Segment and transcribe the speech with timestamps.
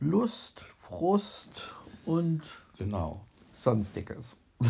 [0.00, 1.74] Lust, Frust
[2.06, 2.42] und
[2.78, 3.24] genau.
[3.52, 4.36] sonstiges.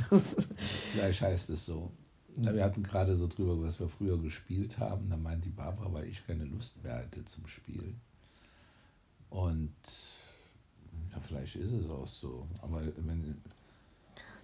[0.93, 1.91] Vielleicht heißt es so.
[2.37, 5.09] Na, wir hatten gerade so drüber, was wir früher gespielt haben.
[5.11, 8.01] Da meint die Barbara, weil ich keine Lust mehr hatte zum Spielen.
[9.31, 9.75] Und
[11.13, 12.47] ja, vielleicht ist es auch so.
[12.63, 13.41] Aber wenn.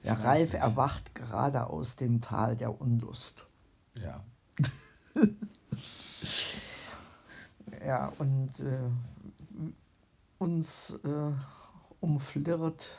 [0.04, 0.62] Der Ralf nicht.
[0.62, 3.46] erwacht gerade aus dem Tal der Unlust.
[3.94, 4.24] Ja.
[7.84, 8.90] ja, und äh,
[10.38, 11.32] uns äh,
[12.00, 12.90] umflirrt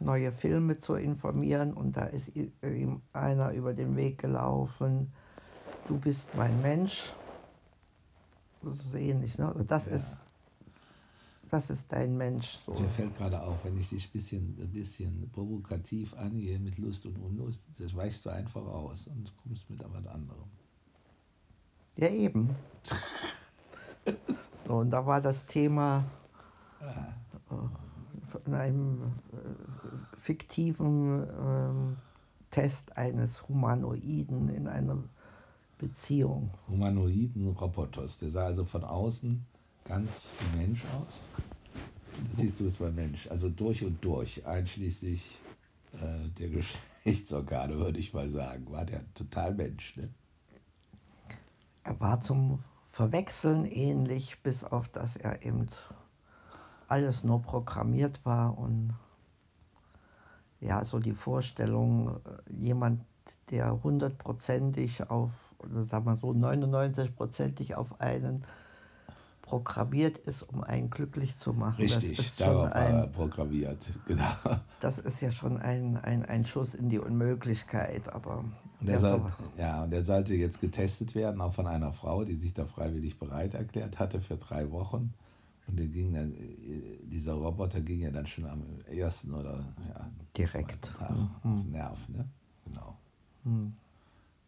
[0.00, 5.12] neue Filme zu informieren und da ist ihm einer über den Weg gelaufen,
[5.88, 7.12] du bist mein Mensch.
[8.62, 9.54] So ähnlich, ne?
[9.66, 9.92] Das ja.
[9.92, 10.16] ist
[11.52, 12.60] das ist dein Mensch.
[12.64, 12.72] So.
[12.72, 17.04] Mir fällt gerade auf, wenn ich dich ein bisschen, ein bisschen provokativ angehe mit Lust
[17.04, 20.48] und Unlust, das weichst du einfach aus und kommst mit was anderem.
[21.96, 22.50] Ja, eben.
[24.66, 26.04] so, und da war das Thema.
[26.80, 27.56] Äh,
[28.46, 31.96] in einem äh, fiktiven äh,
[32.50, 34.98] Test eines Humanoiden in einer
[35.78, 36.50] Beziehung.
[36.68, 38.18] Humanoiden Roboters.
[38.18, 39.44] Der sah also von außen
[39.84, 41.14] ganz wie Mensch aus.
[42.36, 43.28] siehst du es bei Mensch.
[43.28, 45.40] Also durch und durch, einschließlich
[45.94, 46.48] äh, der
[47.04, 48.70] Geschlechtsorgane, würde ich mal sagen.
[48.70, 49.96] War der total Mensch.
[49.96, 50.08] Ne?
[51.84, 55.68] Er war zum Verwechseln ähnlich, bis auf dass er eben
[56.88, 58.94] alles nur programmiert war und
[60.60, 63.00] ja, so die Vorstellung, äh, jemand,
[63.50, 68.44] der hundertprozentig auf, oder sagen wir so 99-prozentig auf einen
[69.42, 71.82] programmiert ist, um einen glücklich zu machen.
[71.82, 74.32] Richtig, darauf war er programmiert, genau.
[74.80, 78.44] Das ist ja schon ein, ein, ein Schuss in die Unmöglichkeit, aber...
[78.82, 82.34] Und er soll, ja, und er sollte jetzt getestet werden, auch von einer Frau, die
[82.34, 85.14] sich da freiwillig bereit erklärt hatte für drei Wochen.
[85.68, 86.34] Und der ging dann,
[87.04, 91.30] dieser Roboter ging ja dann schon am ersten oder ja, direkt Tag mhm.
[91.42, 92.28] auf den Nerv, ne?
[92.64, 92.96] Genau.
[93.44, 93.74] Mhm.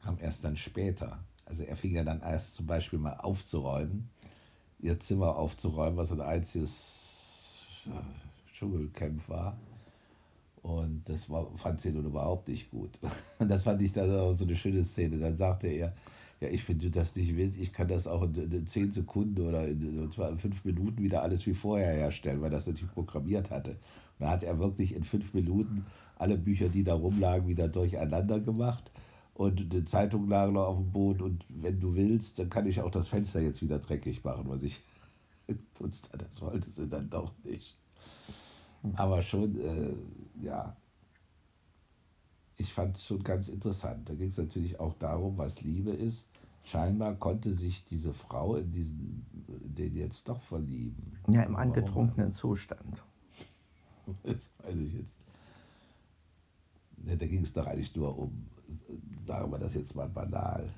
[0.02, 1.18] Kam erst dann später.
[1.46, 4.10] Also er fing ja dann erst zum Beispiel mal aufzuräumen
[4.84, 9.56] ihr Zimmer aufzuräumen, was ein einziges äh, Dschungelcamp war.
[10.64, 12.90] Und das war, fand sie nun überhaupt nicht gut.
[13.38, 15.18] Und das fand ich dann auch so eine schöne Szene.
[15.18, 15.94] Dann sagte er,
[16.40, 20.10] ja, ich finde das nicht willst, ich kann das auch in, zehn Sekunden oder in,
[20.38, 23.72] fünf Minuten wieder alles wie vorher herstellen, weil das natürlich programmiert hatte.
[23.72, 25.84] Und dann hat er wirklich in fünf Minuten
[26.16, 28.90] alle Bücher, die da rumlagen, wieder durcheinander gemacht
[29.34, 32.80] und die Zeitung lag noch auf dem Boden und wenn du willst, dann kann ich
[32.80, 34.80] auch das Fenster jetzt wieder dreckig machen, was ich
[35.48, 36.08] geputzt.
[36.16, 37.76] Das wollte sie dann doch nicht.
[38.94, 39.94] Aber schon, äh,
[40.44, 40.76] ja,
[42.56, 44.08] ich fand es schon ganz interessant.
[44.08, 46.26] Da ging es natürlich auch darum, was Liebe ist.
[46.64, 51.18] Scheinbar konnte sich diese Frau in diesen, den jetzt doch verlieben.
[51.28, 53.02] Ja, im angetrunkenen Zustand.
[54.22, 55.16] Das weiß ich jetzt.
[56.98, 58.48] Da ging es doch eigentlich nur um
[59.26, 60.68] sagen wir das jetzt mal banal,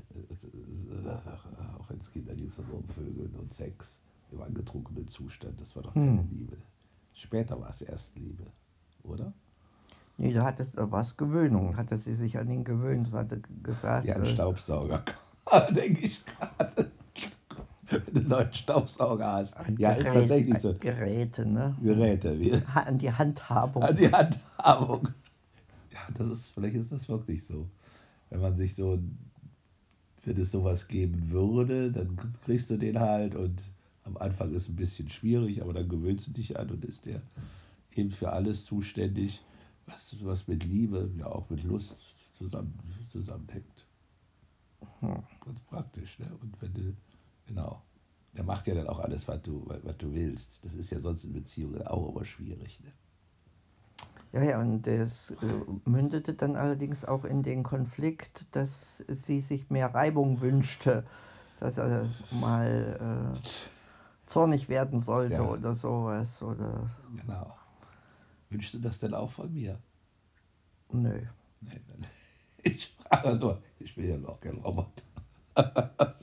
[1.78, 4.00] auch wenn es Kinder ging es um Vögeln und Sex
[4.32, 6.28] im angetrunkenen Zustand, das war doch keine hm.
[6.28, 6.56] Liebe.
[7.16, 8.44] Später war es erst Liebe,
[9.02, 9.32] oder?
[10.18, 14.06] Nee, da hat es, war es Gewöhnung, hatte sie sich an ihn gewöhnt, hatte gesagt.
[14.06, 15.02] Ja, ein äh, Staubsauger,
[15.74, 16.90] denke ich gerade.
[17.88, 19.56] Wenn du einen neuen Staubsauger hast.
[19.56, 20.74] Ein ja, Gerät, ist tatsächlich so.
[20.74, 21.76] Geräte, ne?
[21.82, 22.38] Geräte.
[22.38, 22.52] Wie?
[22.74, 23.82] An die Handhabung.
[23.82, 25.08] An die Handhabung.
[25.92, 27.68] Ja, das ist, vielleicht ist das wirklich so
[28.30, 28.98] wenn man sich so,
[30.24, 33.62] wenn es sowas geben würde, dann kriegst du den halt und
[34.06, 37.06] am Anfang ist es ein bisschen schwierig, aber dann gewöhnst du dich an und ist
[37.06, 37.22] der
[37.94, 39.42] eben für alles zuständig,
[39.86, 41.96] was, was mit Liebe, ja auch mit Lust
[42.34, 43.86] zusammen, zusammenhängt.
[45.00, 45.22] Hm.
[45.44, 46.30] Ganz praktisch, ne?
[46.40, 46.96] Und wenn du,
[47.46, 47.82] genau.
[48.36, 50.64] der macht ja dann auch alles, was du, was, du willst.
[50.64, 52.80] Das ist ja sonst in Beziehungen auch immer schwierig.
[52.80, 52.92] Ne?
[54.32, 59.70] Ja, ja, und das äh, mündete dann allerdings auch in den Konflikt, dass sie sich
[59.70, 61.04] mehr Reibung wünschte,
[61.58, 63.75] dass er mal äh,
[64.26, 65.42] zornig werden sollte ja.
[65.42, 66.42] oder sowas.
[66.42, 67.56] Oder genau.
[68.50, 69.78] Wünschst du das denn auch von mir?
[70.92, 71.20] Nö.
[71.60, 71.80] Nee,
[72.62, 75.02] ich frage nur, ich will ja noch kein Roboter.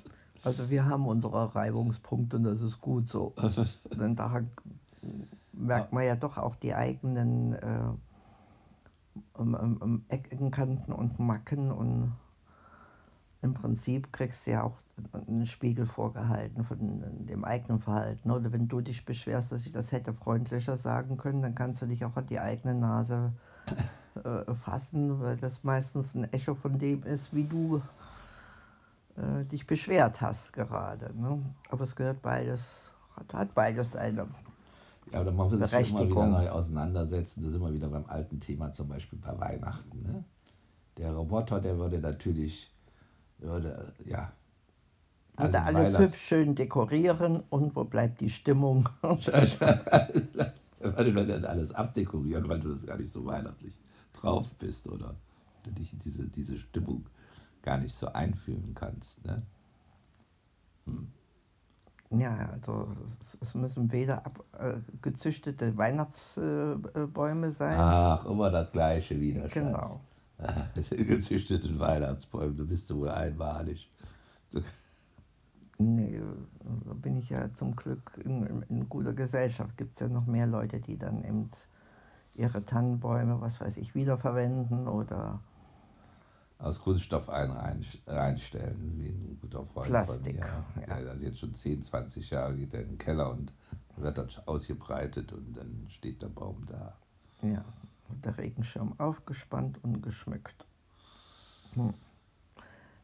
[0.44, 3.34] also wir haben unsere Reibungspunkte und das ist gut so.
[4.00, 4.42] Denn da
[5.52, 7.82] merkt man ja doch auch die eigenen äh,
[9.34, 12.14] um, um, um Ecken, Kanten und Macken und
[13.44, 14.78] im Prinzip kriegst du ja auch
[15.28, 18.32] einen Spiegel vorgehalten von dem eigenen Verhalten.
[18.32, 21.86] Oder wenn du dich beschwerst, dass ich das hätte freundlicher sagen können, dann kannst du
[21.86, 23.34] dich auch an die eigene Nase
[24.24, 27.82] äh, fassen, weil das meistens ein Echo von dem ist, wie du
[29.18, 31.12] äh, dich beschwert hast gerade.
[31.20, 31.42] Ne?
[31.70, 34.28] Aber es gehört beides, hat, hat beides eine
[35.12, 37.44] ja, aber man muss sich immer wieder neu auseinandersetzen.
[37.44, 40.02] Da sind wir wieder beim alten Thema, zum Beispiel bei Weihnachten.
[40.02, 40.24] Ne?
[40.98, 42.73] Der Roboter, der würde natürlich,
[43.44, 44.32] würde, ja.
[45.36, 48.88] Also alles Weihnachts hübsch schön dekorieren und wo bleibt die Stimmung?
[49.02, 53.74] weil du dann alles abdekorieren, weil du das gar nicht so weihnachtlich
[54.14, 55.16] drauf bist oder
[55.64, 57.06] du dich in diese, diese Stimmung
[57.62, 59.26] gar nicht so einfühlen kannst.
[59.26, 59.42] Ne?
[60.86, 61.08] Hm.
[62.20, 62.90] Ja, also
[63.42, 67.80] es müssen weder ab, äh, gezüchtete Weihnachtsbäume sein.
[67.80, 69.48] Ach, immer das gleiche wieder.
[69.48, 70.00] Genau.
[70.90, 73.90] Gezüchteten Weihnachtsbäume, du bist wohl einmalig.
[75.78, 76.22] Nee,
[76.86, 79.78] da bin ich ja zum Glück in, in guter Gesellschaft.
[79.78, 81.50] Gibt es ja noch mehr Leute, die dann eben
[82.36, 85.40] ihre Tannenbäume, was weiß ich, wiederverwenden oder
[86.64, 90.88] aus Kunststoff ein, rein, reinstellen, wie ein guter Freund Plastik, von mir.
[90.88, 90.96] Ja.
[90.96, 93.54] Also jetzt schon 10, 20 Jahre geht er in den Keller und
[93.98, 96.98] wird dann ausgebreitet und dann steht der Baum da.
[97.42, 97.66] Ja,
[98.26, 100.66] der Regenschirm aufgespannt und geschmückt.
[101.74, 101.94] Hm.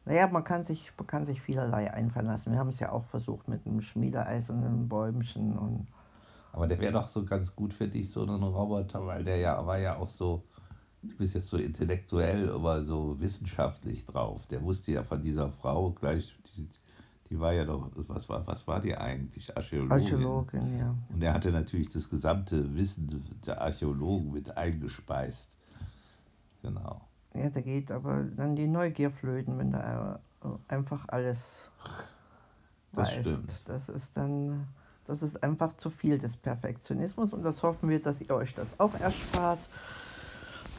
[0.04, 2.52] Naja, man kann, sich, man kann sich vielerlei einfallen lassen.
[2.52, 5.58] Wir haben es ja auch versucht mit einem schmiedeeisernen Bäumchen.
[5.58, 5.86] Und
[6.52, 9.64] Aber der wäre doch so ganz gut für dich, so ein Roboter, weil der ja
[9.66, 10.42] war ja auch so
[11.02, 14.46] du bist jetzt so intellektuell, aber so wissenschaftlich drauf.
[14.46, 16.68] Der wusste ja von dieser Frau gleich, die,
[17.30, 19.56] die war ja doch, was war, was war die eigentlich?
[19.56, 19.92] Archäologin.
[19.92, 20.94] Archäologin, ja.
[21.08, 25.56] Und er hatte natürlich das gesamte Wissen der Archäologen mit eingespeist.
[26.60, 27.00] Genau.
[27.32, 30.18] Ja, da geht aber dann die Neugier flöten, wenn da
[30.66, 31.70] einfach alles
[32.92, 33.20] das weißt.
[33.20, 33.68] Stimmt.
[33.68, 34.66] Das ist dann,
[35.06, 38.66] das ist einfach zu viel des Perfektionismus und das hoffen wir, dass ihr euch das
[38.78, 39.60] auch erspart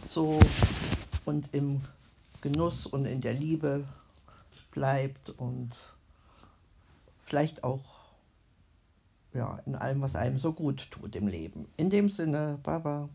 [0.04, 0.38] so
[1.24, 1.80] und im
[2.42, 3.86] Genuss und in der Liebe
[4.72, 5.70] bleibt und
[7.32, 8.02] vielleicht auch
[9.34, 11.66] ja, in allem, was einem so gut tut im Leben.
[11.78, 13.08] In dem Sinne, Baba.